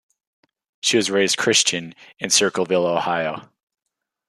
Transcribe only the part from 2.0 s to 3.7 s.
in Circleville, Ohio.